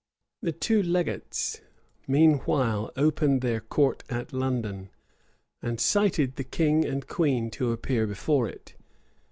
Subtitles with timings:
[0.41, 1.61] The two legates,
[2.07, 4.89] meanwhile, opened their court at London,
[5.61, 8.73] and cited the king and queen to appear before it.